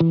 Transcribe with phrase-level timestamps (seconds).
[0.00, 0.06] Bir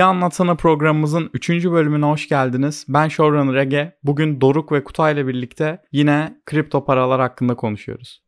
[0.00, 1.50] Anlatsana programımızın 3.
[1.50, 2.84] bölümüne hoş geldiniz.
[2.88, 3.96] Ben showrunner Ege.
[4.04, 8.22] Bugün Doruk ve Kutay ile birlikte yine kripto paralar hakkında konuşuyoruz.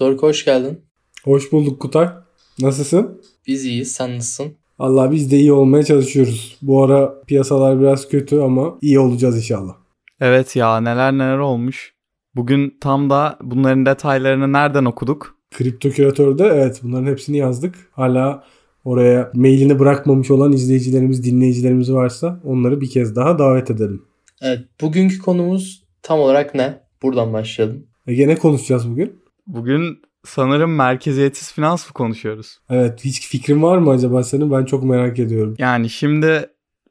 [0.00, 0.80] Doruk hoş geldin.
[1.24, 2.08] Hoş bulduk Kutay.
[2.60, 3.22] Nasılsın?
[3.46, 3.92] Biz iyiyiz.
[3.92, 4.56] Sen nasılsın?
[4.78, 6.58] Allah biz de iyi olmaya çalışıyoruz.
[6.62, 9.74] Bu ara piyasalar biraz kötü ama iyi olacağız inşallah.
[10.20, 11.97] Evet ya neler neler olmuş.
[12.36, 15.38] Bugün tam da bunların detaylarını nereden okuduk?
[15.50, 17.74] Kripto Küratör'de evet bunların hepsini yazdık.
[17.92, 18.44] Hala
[18.84, 24.02] oraya mailini bırakmamış olan izleyicilerimiz, dinleyicilerimiz varsa onları bir kez daha davet edelim.
[24.42, 26.80] Evet, bugünkü konumuz tam olarak ne?
[27.02, 27.86] Buradan başlayalım.
[28.06, 29.20] Ege ne konuşacağız bugün?
[29.46, 32.58] Bugün sanırım merkeziyetsiz finans mı konuşuyoruz?
[32.70, 34.50] Evet hiç fikrin var mı acaba senin?
[34.52, 35.54] Ben çok merak ediyorum.
[35.58, 36.50] Yani şimdi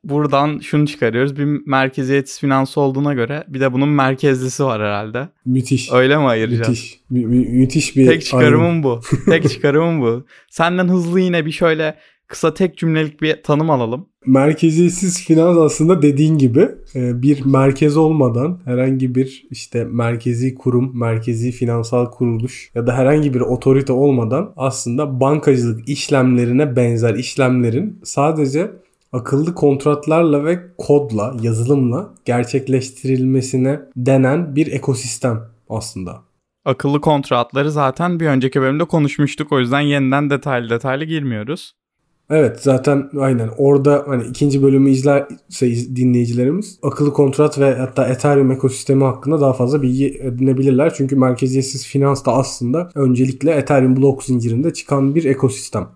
[0.09, 1.37] buradan şunu çıkarıyoruz.
[1.37, 5.29] Bir merkeziyetsiz finans olduğuna göre bir de bunun merkezlisi var herhalde.
[5.45, 5.91] Müthiş.
[5.93, 6.69] Öyle mi ayıracağız?
[6.69, 6.99] Müthiş.
[7.09, 8.83] Mü- mü- müthiş bir Tek çıkarımım ayrım.
[8.83, 8.99] bu.
[9.29, 10.25] Tek çıkarımım bu.
[10.49, 11.95] Senden hızlı yine bir şöyle
[12.27, 14.05] kısa tek cümlelik bir tanım alalım.
[14.25, 21.51] Merkeziyetsiz finans aslında dediğin gibi e, bir merkez olmadan herhangi bir işte merkezi kurum, merkezi
[21.51, 28.71] finansal kuruluş ya da herhangi bir otorite olmadan aslında bankacılık işlemlerine benzer işlemlerin sadece
[29.11, 36.21] akıllı kontratlarla ve kodla, yazılımla gerçekleştirilmesine denen bir ekosistem aslında.
[36.65, 39.51] Akıllı kontratları zaten bir önceki bölümde konuşmuştuk.
[39.51, 41.73] O yüzden yeniden detaylı detaylı girmiyoruz.
[42.29, 48.51] Evet zaten aynen orada hani ikinci bölümü izlerse iz- dinleyicilerimiz akıllı kontrat ve hatta Ethereum
[48.51, 50.93] ekosistemi hakkında daha fazla bilgi edinebilirler.
[50.93, 55.87] Çünkü merkeziyetsiz finans da aslında öncelikle Ethereum blok zincirinde çıkan bir ekosistem.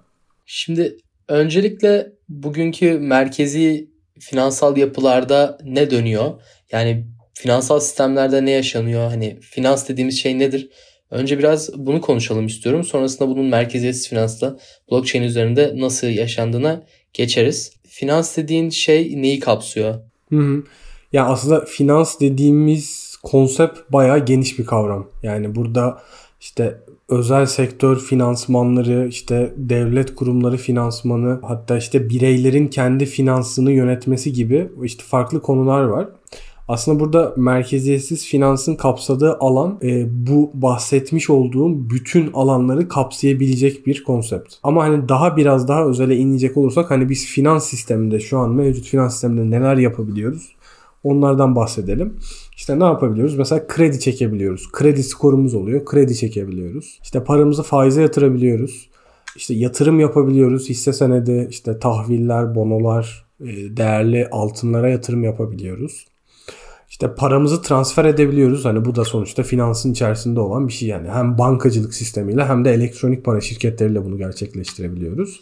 [0.45, 6.41] Şimdi öncelikle bugünkü merkezi finansal yapılarda ne dönüyor?
[6.71, 9.09] Yani finansal sistemlerde ne yaşanıyor?
[9.09, 10.69] Hani finans dediğimiz şey nedir?
[11.11, 12.83] Önce biraz bunu konuşalım istiyorum.
[12.83, 14.57] Sonrasında bunun merkeziyetsiz finansla
[14.91, 17.73] blockchain üzerinde nasıl yaşandığına geçeriz.
[17.87, 19.95] Finans dediğin şey neyi kapsıyor?
[20.30, 20.64] Hı hı.
[21.14, 25.09] Ya aslında finans dediğimiz konsept bayağı geniş bir kavram.
[25.23, 26.02] Yani burada
[26.39, 26.77] işte
[27.11, 35.04] özel sektör finansmanları, işte devlet kurumları finansmanı, hatta işte bireylerin kendi finansını yönetmesi gibi işte
[35.04, 36.08] farklı konular var.
[36.67, 44.54] Aslında burada merkeziyetsiz finansın kapsadığı alan e, bu bahsetmiş olduğum bütün alanları kapsayabilecek bir konsept.
[44.64, 48.86] Ama hani daha biraz daha özele inecek olursak hani biz finans sisteminde şu an mevcut
[48.86, 50.55] finans sisteminde neler yapabiliyoruz?
[51.04, 52.17] Onlardan bahsedelim.
[52.56, 53.38] İşte ne yapabiliyoruz?
[53.38, 54.72] Mesela kredi çekebiliyoruz.
[54.72, 55.86] Kredi skorumuz oluyor.
[55.86, 57.00] Kredi çekebiliyoruz.
[57.04, 58.89] İşte paramızı faize yatırabiliyoruz.
[59.36, 60.70] İşte yatırım yapabiliyoruz.
[60.70, 66.06] Hisse senedi, işte tahviller, bonolar, e, değerli altınlara yatırım yapabiliyoruz.
[66.89, 68.66] İşte paramızı transfer edebiliyoruz.
[68.66, 71.10] Hani bu da sonuçta finansın içerisinde olan bir şey yani.
[71.10, 75.42] Hem bankacılık sistemiyle hem de elektronik para şirketleriyle bunu gerçekleştirebiliyoruz.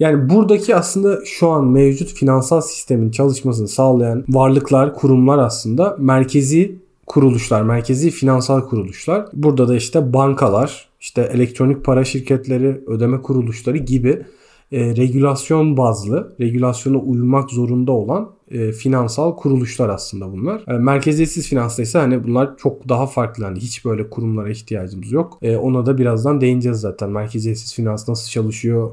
[0.00, 7.62] Yani buradaki aslında şu an mevcut finansal sistemin çalışmasını sağlayan varlıklar, kurumlar aslında merkezi kuruluşlar,
[7.62, 9.26] merkezi finansal kuruluşlar.
[9.32, 14.22] Burada da işte bankalar, işte elektronik para şirketleri, ödeme kuruluşları gibi
[14.72, 20.64] e, regülasyon bazlı, regülasyona uymak zorunda olan e, finansal kuruluşlar aslında bunlar.
[20.68, 23.44] E, merkeziyetsiz finansta ise hani bunlar çok daha farklı.
[23.44, 25.38] Hani hiç böyle kurumlara ihtiyacımız yok.
[25.42, 27.10] E, ona da birazdan değineceğiz zaten.
[27.10, 28.90] Merkeziyetsiz finans nasıl çalışıyor,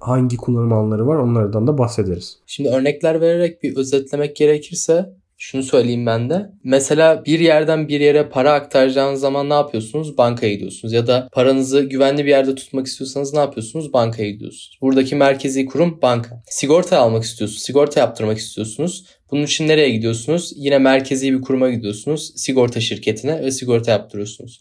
[0.00, 2.38] hangi kullanım alanları var onlardan da bahsederiz.
[2.46, 6.50] Şimdi örnekler vererek bir özetlemek gerekirse şunu söyleyeyim ben de.
[6.64, 10.18] Mesela bir yerden bir yere para aktaracağınız zaman ne yapıyorsunuz?
[10.18, 10.92] Bankaya gidiyorsunuz.
[10.94, 13.92] Ya da paranızı güvenli bir yerde tutmak istiyorsanız ne yapıyorsunuz?
[13.92, 14.78] Bankaya gidiyorsunuz.
[14.82, 16.42] Buradaki merkezi kurum banka.
[16.50, 17.62] Sigorta almak istiyorsunuz.
[17.62, 19.04] Sigorta yaptırmak istiyorsunuz.
[19.30, 20.52] Bunun için nereye gidiyorsunuz?
[20.56, 22.32] Yine merkezi bir kuruma gidiyorsunuz.
[22.36, 24.60] Sigorta şirketine ve sigorta yaptırıyorsunuz.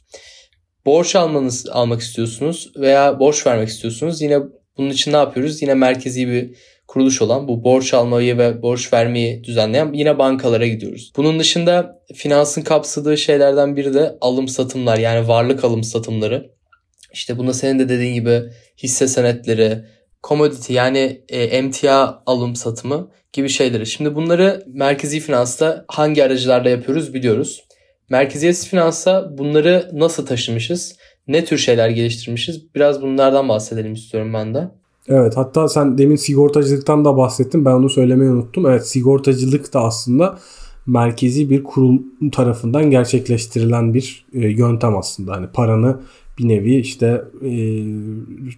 [0.85, 4.21] Borç almanız almak istiyorsunuz veya borç vermek istiyorsunuz.
[4.21, 4.39] Yine
[4.77, 5.61] bunun için ne yapıyoruz?
[5.61, 6.55] Yine merkezi bir
[6.87, 11.11] kuruluş olan bu borç almayı ve borç vermeyi düzenleyen yine bankalara gidiyoruz.
[11.17, 16.51] Bunun dışında finansın kapsadığı şeylerden biri de alım satımlar yani varlık alım satımları.
[17.13, 18.41] İşte buna senin de dediğin gibi
[18.83, 19.85] hisse senetleri,
[20.23, 23.85] commodity yani e, emtia alım satımı gibi şeyleri.
[23.85, 27.63] Şimdi bunları merkezi finansta hangi aracılarla yapıyoruz biliyoruz.
[28.09, 30.97] Merkeziyetsiz finansa bunları nasıl taşımışız?
[31.27, 32.75] Ne tür şeyler geliştirmişiz?
[32.75, 34.67] Biraz bunlardan bahsedelim istiyorum ben de.
[35.07, 37.65] Evet hatta sen demin sigortacılıktan da bahsettin.
[37.65, 38.65] Ben onu söylemeyi unuttum.
[38.65, 40.39] Evet sigortacılık da aslında
[40.87, 41.99] merkezi bir kurul
[42.31, 45.31] tarafından gerçekleştirilen bir e, yöntem aslında.
[45.31, 45.99] Hani paranı
[46.37, 47.51] bir nevi işte e,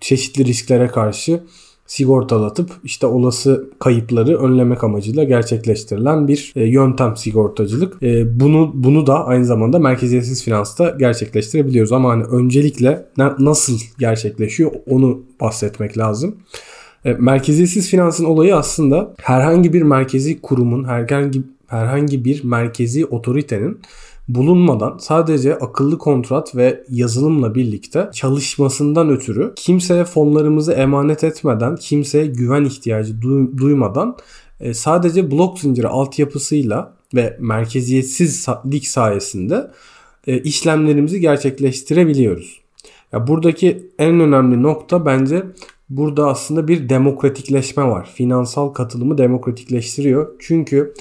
[0.01, 1.43] çeşitli risklere karşı
[1.87, 8.03] sigortalatıp işte olası kayıpları önlemek amacıyla gerçekleştirilen bir e, yöntem sigortacılık.
[8.03, 13.05] E, bunu bunu da aynı zamanda merkeziyetsiz finansta gerçekleştirebiliyoruz ama hani öncelikle
[13.39, 16.35] nasıl gerçekleşiyor onu bahsetmek lazım.
[17.05, 23.79] E, merkeziyetsiz finansın olayı aslında herhangi bir merkezi kurumun, herhangi herhangi bir merkezi otoritenin
[24.29, 32.65] bulunmadan sadece akıllı kontrat ve yazılımla birlikte çalışmasından ötürü kimseye fonlarımızı emanet etmeden, kimseye güven
[32.65, 33.21] ihtiyacı
[33.57, 34.17] duymadan
[34.59, 39.71] e, sadece blok zinciri altyapısıyla ve merkeziyetsizlik sayesinde
[40.27, 42.61] e, işlemlerimizi gerçekleştirebiliyoruz.
[43.13, 45.43] Ya buradaki en önemli nokta bence
[45.89, 48.09] burada aslında bir demokratikleşme var.
[48.13, 50.35] Finansal katılımı demokratikleştiriyor.
[50.39, 50.93] Çünkü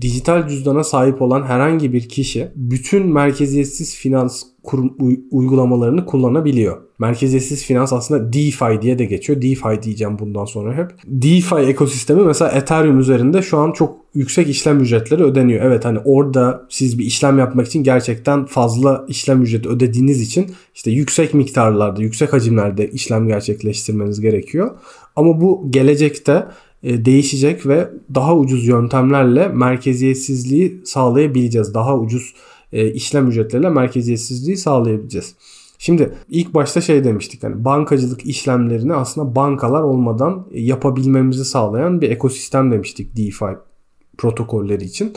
[0.00, 4.96] dijital cüzdana sahip olan herhangi bir kişi bütün merkeziyetsiz finans kurum
[5.30, 6.76] uygulamalarını kullanabiliyor.
[6.98, 9.42] Merkeziyetsiz finans aslında DeFi diye de geçiyor.
[9.42, 10.90] DeFi diyeceğim bundan sonra hep.
[11.06, 15.64] DeFi ekosistemi mesela Ethereum üzerinde şu an çok yüksek işlem ücretleri ödeniyor.
[15.64, 20.90] Evet hani orada siz bir işlem yapmak için gerçekten fazla işlem ücreti ödediğiniz için işte
[20.90, 24.70] yüksek miktarlarda, yüksek hacimlerde işlem gerçekleştirmeniz gerekiyor.
[25.16, 26.46] Ama bu gelecekte
[26.82, 31.74] değişecek ve daha ucuz yöntemlerle merkeziyetsizliği sağlayabileceğiz.
[31.74, 32.34] Daha ucuz
[32.72, 35.34] e, işlem ücretleriyle merkeziyetsizliği sağlayabileceğiz.
[35.78, 42.72] Şimdi ilk başta şey demiştik hani bankacılık işlemlerini aslında bankalar olmadan yapabilmemizi sağlayan bir ekosistem
[42.72, 43.58] demiştik DeFi
[44.18, 45.12] protokolleri için.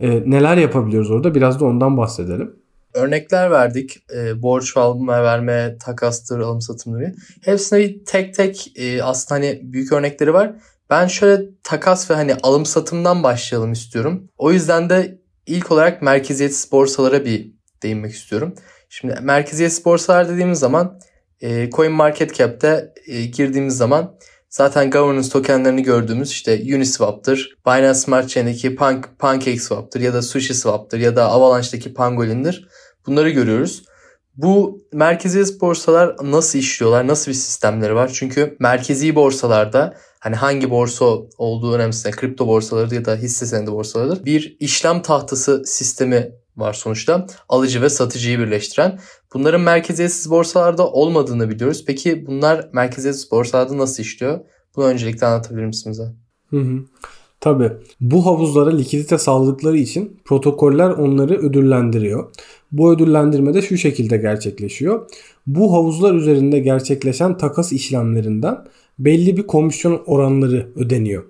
[0.00, 2.56] E, neler yapabiliyoruz orada biraz da ondan bahsedelim.
[2.94, 3.98] Örnekler verdik.
[4.16, 7.14] E, borç alma verme, takastır, alım satımları.
[7.44, 10.52] Hepsine bir tek tek e, aslında hani büyük örnekleri var.
[10.92, 14.28] Ben şöyle takas ve hani alım satımdan başlayalım istiyorum.
[14.38, 17.52] O yüzden de ilk olarak merkeziyetsiz borsalara bir
[17.82, 18.54] değinmek istiyorum.
[18.88, 21.00] Şimdi merkeziyetsiz borsalar dediğimiz zaman
[21.40, 24.18] e, Coin Market Cap'te e, girdiğimiz zaman
[24.48, 31.16] zaten governance tokenlerini gördüğümüz işte Uniswap'tır, Binance Smart Chain'deki Pan PancakeSwap'tır ya da SushiSwap'tır ya
[31.16, 32.68] da Avalanche'daki Pangolin'dir.
[33.06, 33.82] Bunları görüyoruz.
[34.36, 37.06] Bu merkezi borsalar nasıl işliyorlar?
[37.06, 38.10] Nasıl bir sistemleri var?
[38.14, 41.04] Çünkü merkezi borsalarda hani hangi borsa
[41.38, 42.04] olduğu önemsiz.
[42.04, 44.24] Yani kripto borsaları ya da hisse senedi borsalarıdır.
[44.24, 47.26] Bir işlem tahtası sistemi var sonuçta.
[47.48, 48.98] Alıcı ve satıcıyı birleştiren.
[49.34, 51.84] Bunların merkeziyetsiz borsalarda olmadığını biliyoruz.
[51.86, 54.40] Peki bunlar merkeziyetsiz borsalarda nasıl işliyor?
[54.76, 56.00] Bunu öncelikle anlatabilir misiniz?
[56.50, 56.78] Hı hı.
[57.40, 57.72] Tabii.
[58.00, 62.32] Bu havuzlara likidite sağladıkları için protokoller onları ödüllendiriyor.
[62.72, 65.10] Bu ödüllendirme de şu şekilde gerçekleşiyor.
[65.46, 68.58] Bu havuzlar üzerinde gerçekleşen takas işlemlerinden
[68.98, 71.24] belli bir komisyon oranları ödeniyor.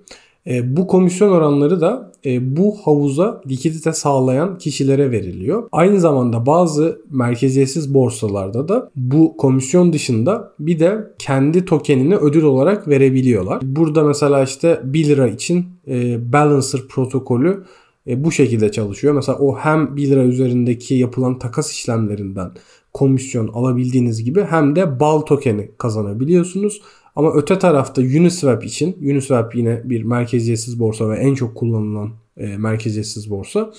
[0.47, 5.63] E, bu komisyon oranları da e, bu havuza likidite sağlayan kişilere veriliyor.
[5.71, 12.87] Aynı zamanda bazı merkeziyetsiz borsalarda da bu komisyon dışında bir de kendi tokenini ödül olarak
[12.87, 13.59] verebiliyorlar.
[13.63, 17.63] Burada mesela işte 1 lira için e, Balancer protokolü
[18.07, 19.13] e, bu şekilde çalışıyor.
[19.13, 22.51] Mesela o hem 1 lira üzerindeki yapılan takas işlemlerinden
[22.93, 26.81] komisyon alabildiğiniz gibi hem de BAL tokeni kazanabiliyorsunuz.
[27.15, 32.57] Ama öte tarafta Uniswap için Uniswap yine bir merkeziyetsiz borsa ve en çok kullanılan e,
[32.57, 33.71] merkeziyetsiz borsa.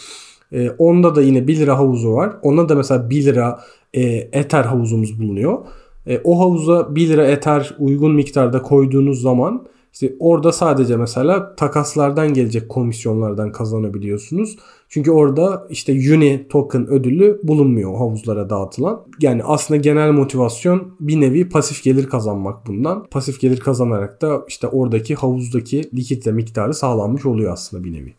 [0.53, 2.37] E, onda da yine 1 lira havuzu var.
[2.43, 3.61] Onda da mesela 1 lira
[3.95, 4.03] e,
[4.33, 5.59] Ether havuzumuz bulunuyor.
[6.07, 12.35] E, o havuza 1 lira Ether uygun miktarda koyduğunuz zaman işte orada sadece mesela takaslardan
[12.35, 14.57] gelecek komisyonlardan kazanabiliyorsunuz.
[14.89, 19.03] Çünkü orada işte Uni token ödülü bulunmuyor havuzlara dağıtılan.
[19.21, 23.07] Yani aslında genel motivasyon bir nevi pasif gelir kazanmak bundan.
[23.11, 28.15] Pasif gelir kazanarak da işte oradaki havuzdaki likidite miktarı sağlanmış oluyor aslında bir nevi.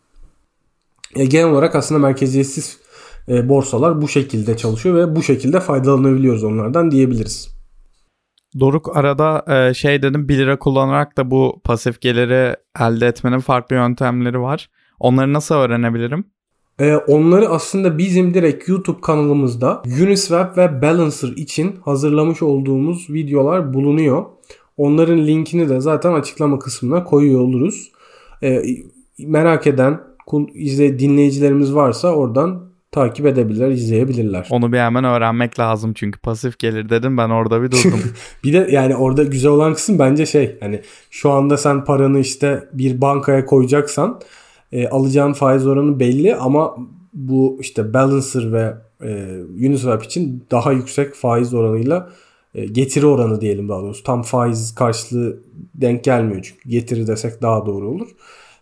[1.14, 2.78] E, genel olarak aslında merkeziyetsiz
[3.28, 7.55] e, borsalar bu şekilde çalışıyor ve bu şekilde faydalanabiliyoruz onlardan diyebiliriz.
[8.60, 13.76] Doruk arada e, şey dedim 1 lira kullanarak da bu pasif geliri elde etmenin farklı
[13.76, 14.70] yöntemleri var.
[15.00, 16.24] Onları nasıl öğrenebilirim?
[16.80, 24.24] Ee, onları aslında bizim direkt YouTube kanalımızda Uniswap ve Balancer için hazırlamış olduğumuz videolar bulunuyor.
[24.76, 27.92] Onların linkini de zaten açıklama kısmına koyuyor oluruz.
[28.42, 28.62] Ee,
[29.18, 30.00] merak eden
[30.54, 32.62] izle, dinleyicilerimiz varsa oradan
[32.96, 34.48] takip edebilirler, izleyebilirler.
[34.50, 38.00] Onu bir hemen öğrenmek lazım çünkü pasif gelir dedim ben orada bir durdum.
[38.44, 42.64] bir de yani orada güzel olan kısım bence şey hani şu anda sen paranı işte
[42.72, 44.20] bir bankaya koyacaksan
[44.72, 46.76] e, alacağın faiz oranı belli ama
[47.12, 52.10] bu işte Balancer ve e, Uniswap için daha yüksek faiz oranıyla
[52.54, 54.02] e, getiri oranı diyelim daha doğrusu.
[54.02, 55.40] Tam faiz karşılığı
[55.74, 58.08] denk gelmiyor çünkü getiri desek daha doğru olur.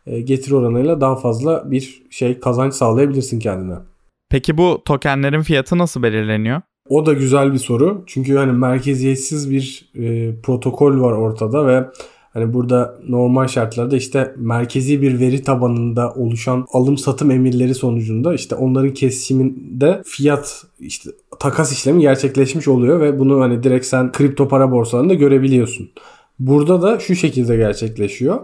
[0.06, 3.74] E, getiri oranıyla daha fazla bir şey kazanç sağlayabilirsin kendine.
[4.34, 6.60] Peki bu tokenlerin fiyatı nasıl belirleniyor?
[6.88, 8.04] O da güzel bir soru.
[8.06, 11.84] Çünkü hani merkeziyetsiz bir e, protokol var ortada ve
[12.32, 18.54] Hani burada normal şartlarda işte merkezi bir veri tabanında oluşan alım satım emirleri sonucunda işte
[18.54, 21.10] onların kesiminde fiyat işte
[21.40, 25.90] takas işlemi gerçekleşmiş oluyor ve bunu hani direkt sen kripto para borsalarında görebiliyorsun.
[26.38, 28.40] Burada da şu şekilde gerçekleşiyor.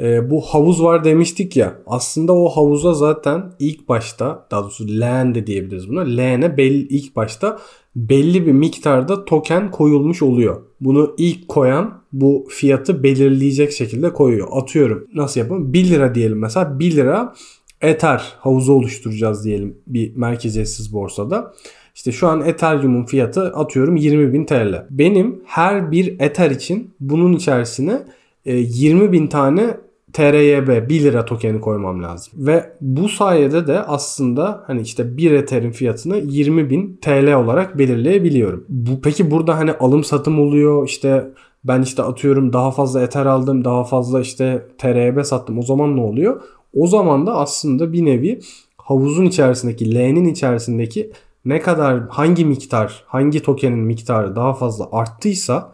[0.00, 1.74] E, bu havuz var demiştik ya.
[1.86, 6.00] Aslında o havuza zaten ilk başta daha doğrusu LAN de diyebiliriz buna.
[6.00, 7.58] LAN'e belli ilk başta
[7.96, 10.62] belli bir miktarda token koyulmuş oluyor.
[10.80, 14.48] Bunu ilk koyan bu fiyatı belirleyecek şekilde koyuyor.
[14.50, 15.72] Atıyorum nasıl yapalım?
[15.72, 17.34] 1 lira diyelim mesela 1 lira
[17.80, 21.54] Ether havuzu oluşturacağız diyelim bir merkeziyetsiz borsada.
[21.94, 24.86] İşte şu an Ethereum'un fiyatı atıyorum 20.000 TL.
[24.90, 28.02] Benim her bir Ether için bunun içerisine
[28.46, 29.76] 20.000 e, tane
[30.14, 32.32] TRYB 1 lira tokeni koymam lazım.
[32.36, 38.64] Ve bu sayede de aslında hani işte 1 Ether'in fiyatını 20.000 TL olarak belirleyebiliyorum.
[38.68, 41.30] Bu peki burada hani alım satım oluyor işte
[41.64, 46.00] ben işte atıyorum daha fazla Ether aldım daha fazla işte TRYB sattım o zaman ne
[46.00, 46.40] oluyor?
[46.74, 48.40] O zaman da aslında bir nevi
[48.76, 51.10] havuzun içerisindeki L'nin içerisindeki
[51.44, 55.72] ne kadar hangi miktar hangi tokenin miktarı daha fazla arttıysa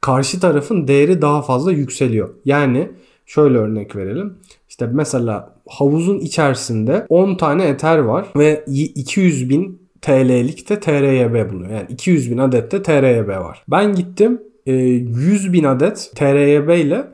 [0.00, 2.30] karşı tarafın değeri daha fazla yükseliyor.
[2.44, 2.90] Yani
[3.28, 4.38] şöyle örnek verelim.
[4.68, 11.70] İşte mesela havuzun içerisinde 10 tane Ether var ve 200 bin TL'lik de TRYB bulunuyor.
[11.70, 13.64] Yani 200 bin adet de TRYB var.
[13.68, 17.04] Ben gittim 100 e, bin adet TRYB ile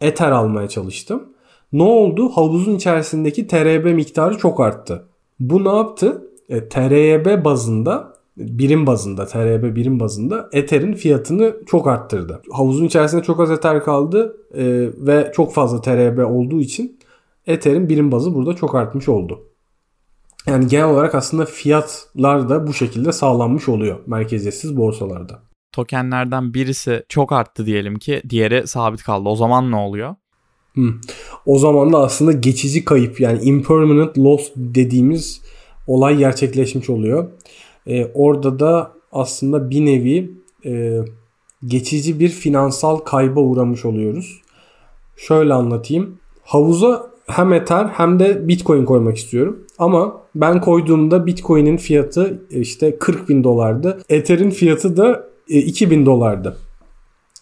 [0.00, 1.22] Ether almaya çalıştım.
[1.72, 2.28] Ne oldu?
[2.28, 5.04] Havuzun içerisindeki TRYB miktarı çok arttı.
[5.40, 6.28] Bu ne yaptı?
[6.48, 12.42] E, TRYB bazında birim bazında, TRB birim bazında Ether'in fiyatını çok arttırdı.
[12.52, 14.64] Havuzun içerisinde çok az Ether kaldı e,
[14.96, 16.98] ve çok fazla TRB olduğu için
[17.46, 19.40] Ether'in birim bazı burada çok artmış oldu.
[20.46, 25.42] Yani genel olarak aslında fiyatlar da bu şekilde sağlanmış oluyor merkeziyetsiz borsalarda.
[25.72, 29.28] Tokenlerden birisi çok arttı diyelim ki diğeri sabit kaldı.
[29.28, 30.14] O zaman ne oluyor?
[30.72, 30.92] Hmm.
[31.46, 35.42] O zaman da aslında geçici kayıp yani impermanent loss dediğimiz
[35.86, 37.30] olay gerçekleşmiş oluyor.
[37.86, 40.32] E, orada da aslında bir nevi
[40.64, 41.00] e,
[41.66, 44.40] geçici bir finansal kayba uğramış oluyoruz.
[45.16, 46.18] Şöyle anlatayım.
[46.42, 49.66] Havuza hem Ether hem de Bitcoin koymak istiyorum.
[49.78, 54.00] Ama ben koyduğumda Bitcoin'in fiyatı e, işte 40 bin dolardı.
[54.08, 56.56] Ether'in fiyatı da 2 e, dolardı.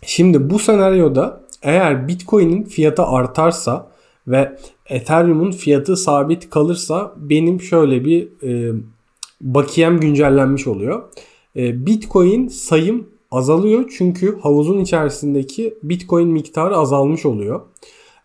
[0.06, 3.92] Şimdi bu senaryoda eğer Bitcoin'in fiyatı artarsa
[4.26, 4.56] ve
[4.86, 8.74] Ethereum'un fiyatı sabit kalırsa benim şöyle bir e,
[9.42, 11.02] bakiyem güncellenmiş oluyor.
[11.56, 17.60] E, Bitcoin sayım azalıyor çünkü havuzun içerisindeki Bitcoin miktarı azalmış oluyor.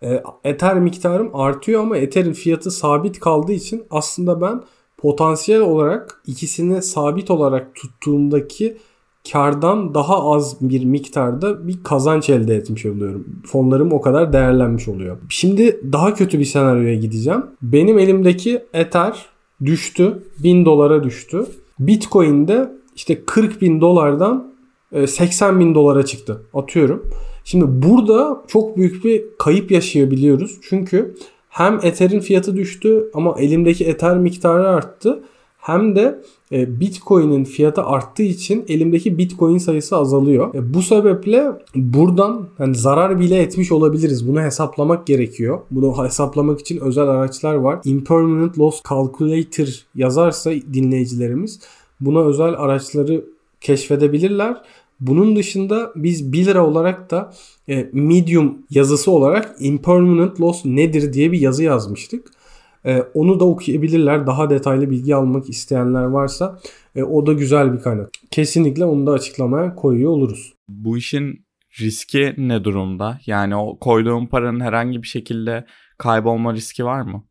[0.03, 4.63] E, Ether miktarım artıyor ama Ether'in fiyatı sabit kaldığı için aslında ben
[4.97, 8.77] potansiyel olarak ikisini sabit olarak tuttuğumdaki
[9.31, 13.25] kardan daha az bir miktarda bir kazanç elde etmiş oluyorum.
[13.45, 15.17] Fonlarım o kadar değerlenmiş oluyor.
[15.29, 17.45] Şimdi daha kötü bir senaryoya gideceğim.
[17.61, 19.25] Benim elimdeki Ether
[19.65, 20.23] düştü.
[20.43, 21.45] 1000 dolara düştü.
[21.79, 24.53] Bitcoin de işte 40 bin dolardan
[25.07, 26.41] 80 e, bin dolara çıktı.
[26.53, 27.09] Atıyorum.
[27.43, 30.57] Şimdi burada çok büyük bir kayıp yaşayabiliyoruz.
[30.61, 31.15] Çünkü
[31.49, 35.23] hem Ether'in fiyatı düştü ama elimdeki Ether miktarı arttı
[35.57, 40.55] hem de Bitcoin'in fiyatı arttığı için elimdeki Bitcoin sayısı azalıyor.
[40.55, 44.27] E, bu sebeple buradan hani zarar bile etmiş olabiliriz.
[44.27, 45.59] Bunu hesaplamak gerekiyor.
[45.71, 47.79] Bunu hesaplamak için özel araçlar var.
[47.85, 51.59] Impermanent Loss Calculator yazarsa dinleyicilerimiz
[51.99, 53.25] buna özel araçları
[53.61, 54.61] keşfedebilirler.
[54.99, 57.33] Bunun dışında biz 1 lira olarak da
[57.69, 62.36] e, medium yazısı olarak impermanent loss nedir diye bir yazı yazmıştık.
[62.87, 64.27] E, onu da okuyabilirler.
[64.27, 66.59] Daha detaylı bilgi almak isteyenler varsa
[66.95, 68.09] e, o da güzel bir kaynak.
[68.31, 70.53] Kesinlikle onu da açıklamaya koyuyor oluruz.
[70.69, 71.45] Bu işin
[71.79, 73.19] riski ne durumda?
[73.25, 75.65] Yani o koyduğum paranın herhangi bir şekilde
[75.97, 77.23] kaybolma riski var mı?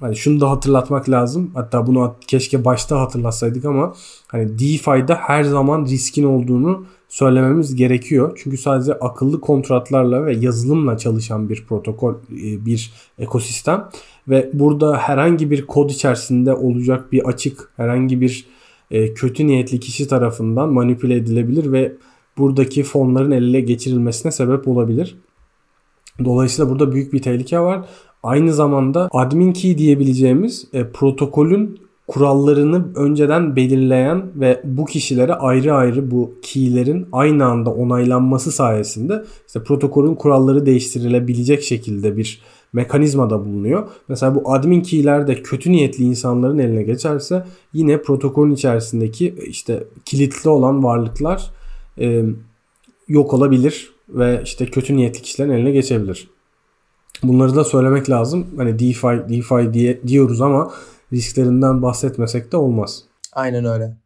[0.00, 1.50] Hani şunu da hatırlatmak lazım.
[1.54, 3.94] Hatta bunu keşke başta hatırlatsaydık ama
[4.28, 8.40] hani DeFi'de her zaman riskin olduğunu söylememiz gerekiyor.
[8.42, 13.88] Çünkü sadece akıllı kontratlarla ve yazılımla çalışan bir protokol, e, bir ekosistem
[14.28, 18.46] ve burada herhangi bir kod içerisinde olacak bir açık, herhangi bir
[18.90, 21.92] e, kötü niyetli kişi tarafından manipüle edilebilir ve
[22.38, 25.16] buradaki fonların ele geçirilmesine sebep olabilir.
[26.24, 27.88] Dolayısıyla burada büyük bir tehlike var.
[28.22, 36.10] Aynı zamanda admin key diyebileceğimiz e, protokolün kurallarını önceden belirleyen ve bu kişilere ayrı ayrı
[36.10, 43.88] bu keylerin aynı anda onaylanması sayesinde işte protokolün kuralları değiştirilebilecek şekilde bir mekanizma da bulunuyor.
[44.08, 50.50] Mesela bu admin key'ler de kötü niyetli insanların eline geçerse yine protokolün içerisindeki işte kilitli
[50.50, 51.50] olan varlıklar
[51.98, 52.24] e,
[53.08, 53.92] yok olabilir.
[54.08, 56.28] ve işte kötü niyetli kişilerin eline geçebilir.
[57.22, 58.46] Bunları da söylemek lazım.
[58.56, 60.72] Hani DeFi, DeFi diye diyoruz ama
[61.12, 63.04] risklerinden bahsetmesek de olmaz.
[63.32, 63.96] Aynen öyle.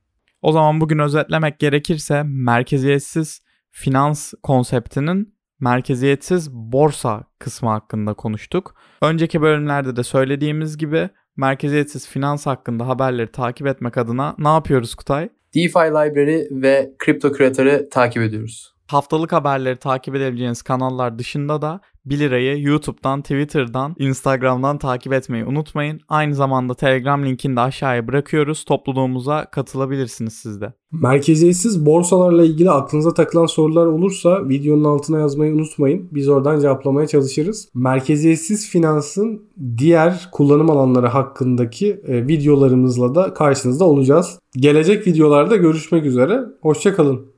[0.43, 8.75] O zaman bugün özetlemek gerekirse merkeziyetsiz finans konseptinin merkeziyetsiz borsa kısmı hakkında konuştuk.
[9.03, 15.29] Önceki bölümlerde de söylediğimiz gibi merkeziyetsiz finans hakkında haberleri takip etmek adına ne yapıyoruz Kutay?
[15.55, 18.75] DeFi Library ve Crypto Creator'ı takip ediyoruz.
[18.87, 26.01] Haftalık haberleri takip edebileceğiniz kanallar dışında da 1 lirayı YouTube'dan, Twitter'dan, Instagram'dan takip etmeyi unutmayın.
[26.09, 28.65] Aynı zamanda Telegram linkini de aşağıya bırakıyoruz.
[28.65, 30.73] Topluluğumuza katılabilirsiniz siz de.
[30.93, 36.09] Merkeziyetsiz borsalarla ilgili aklınıza takılan sorular olursa videonun altına yazmayı unutmayın.
[36.13, 37.69] Biz oradan cevaplamaya çalışırız.
[37.75, 39.43] Merkeziyetsiz finansın
[39.79, 44.39] diğer kullanım alanları hakkındaki e, videolarımızla da karşınızda olacağız.
[44.57, 46.41] Gelecek videolarda görüşmek üzere.
[46.61, 47.34] Hoşçakalın.